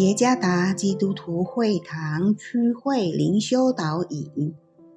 [0.00, 4.54] 耶加达基督徒会堂区会灵修导引，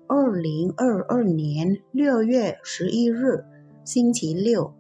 [0.08, 3.44] 二零二二年六月十一日，
[3.84, 4.74] 星期六。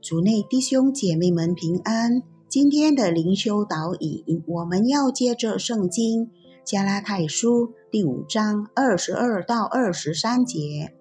[0.00, 2.22] 主内弟兄姐妹们平安。
[2.48, 6.30] 今天的灵修导引，我们要借着圣经
[6.64, 10.94] 加拉太书第五章二十二到二十三节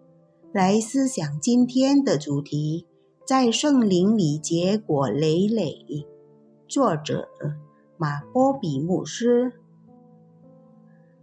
[0.51, 2.85] 来思想今天的主题：
[3.25, 6.05] 在圣灵里结果累累。
[6.67, 7.29] 作者。
[7.99, 9.53] 马波比牧师，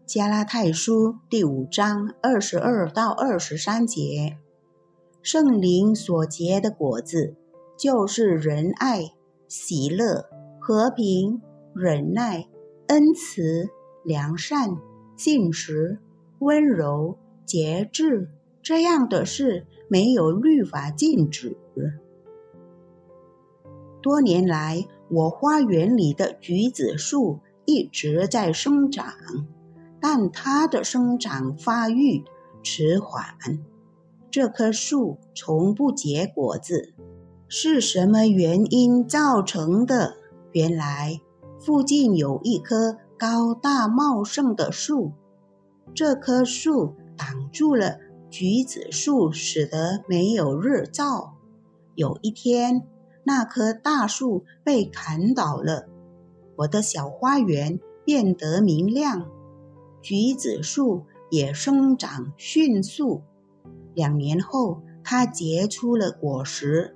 [0.05, 4.38] 加拉太书第五章二十二到二十三节，
[5.23, 7.37] 圣灵所结的果子，
[7.78, 9.12] 就是仁爱、
[9.47, 10.27] 喜乐、
[10.59, 11.41] 和平、
[11.73, 12.48] 忍耐、
[12.88, 13.69] 恩慈、
[14.03, 14.77] 良善、
[15.16, 16.00] 信实、
[16.41, 17.16] 温柔、
[17.47, 18.28] 节制，
[18.62, 21.56] 这样的事没有律法禁止。
[24.03, 24.88] 多年来。
[25.14, 29.14] 我花园里的橘子树一直在生长，
[30.00, 32.24] 但它的生长发育
[32.64, 33.24] 迟缓。
[34.28, 36.92] 这棵树从不结果子，
[37.46, 40.16] 是什么原因造成的？
[40.50, 41.20] 原来
[41.60, 45.12] 附近有一棵高大茂盛的树，
[45.94, 47.98] 这棵树挡住了
[48.28, 51.36] 橘子树，使得没有日照。
[51.94, 52.88] 有一天。
[53.25, 55.89] 那棵大树被砍倒了，
[56.56, 59.27] 我的小花园变得明亮，
[60.03, 63.22] 橘子树也生长迅速。
[63.94, 66.94] 两年后，它结出了果实。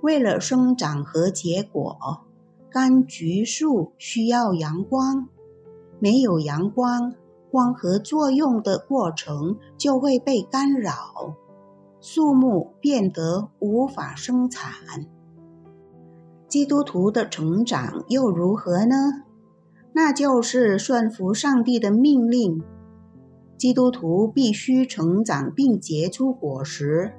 [0.00, 2.24] 为了生长和结果，
[2.72, 5.28] 柑橘树需要阳光，
[6.00, 7.14] 没有阳光，
[7.50, 11.36] 光合作用的过程就会被干扰，
[12.00, 14.72] 树木变得无法生产。
[16.52, 18.94] 基督徒的成长又如何呢？
[19.94, 22.62] 那就是顺服上帝的命令。
[23.56, 27.14] 基督徒必须成长并结出果实，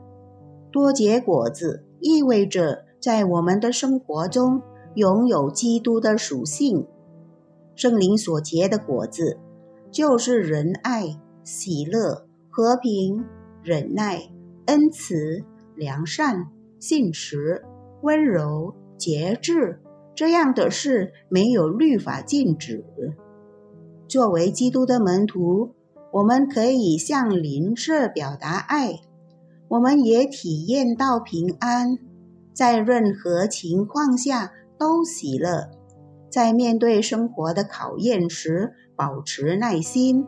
[0.71, 4.61] 多结果子意味着在我们的生活中
[4.93, 6.85] 拥有基督的属性。
[7.73, 9.39] 圣灵所结的果子
[9.89, 13.25] 就是仁爱、喜乐、和平、
[13.63, 14.31] 忍耐、
[14.67, 15.43] 恩慈、
[15.75, 17.63] 良善、信实、
[18.03, 18.75] 温柔。
[19.03, 19.81] 节制
[20.15, 22.85] 这样的事没有律法禁止。
[24.07, 25.73] 作为基督的门徒，
[26.13, 29.01] 我们可以向邻舍表达爱，
[29.67, 31.97] 我们也体验到平安，
[32.53, 35.69] 在任何情况下都喜乐，
[36.29, 40.25] 在面对生活的考验时保持耐心，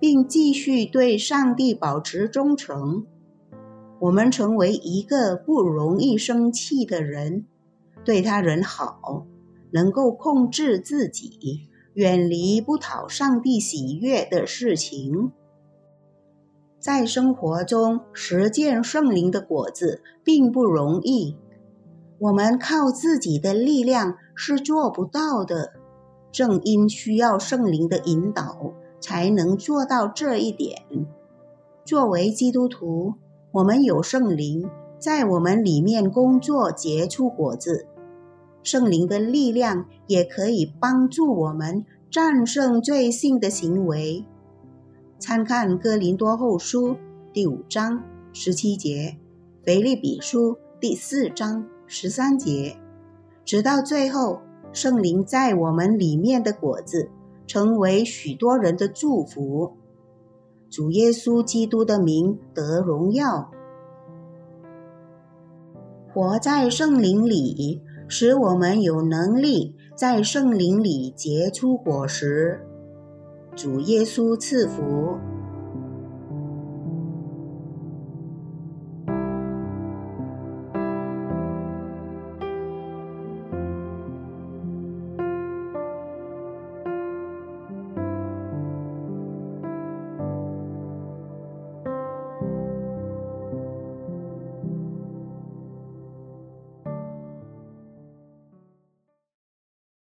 [0.00, 3.06] 并继续对上帝保持忠诚。
[4.00, 7.44] 我们成为一个不容易生气的人。
[8.06, 9.26] 对他人好，
[9.72, 15.32] 能够控制自己，远离不讨上帝喜悦的事情。
[16.78, 21.36] 在生活中实践圣灵的果子并不容易，
[22.20, 25.72] 我们靠自己的力量是做不到的。
[26.30, 30.82] 正因需要圣灵的引导，才能做到这一点。
[31.84, 33.14] 作为基督徒，
[33.50, 37.88] 我们有圣灵在我们里面工作，结出果子。
[38.66, 44.24] 圣灵的力量也可以帮助我们战胜罪性的行为。
[45.20, 46.94] 参看《哥林多后书》
[47.32, 49.18] 第五章十七节，
[49.64, 52.76] 《腓立比书》第四章十三节，
[53.44, 54.40] 直到最后，
[54.72, 57.08] 圣灵在我们里面的果子，
[57.46, 59.76] 成为许多人的祝福。
[60.68, 63.48] 主耶稣基督的名得荣耀。
[66.12, 67.80] 活在圣灵里。
[68.08, 72.60] 使我们有能力在圣灵里结出果实。
[73.54, 75.18] 主耶稣赐福。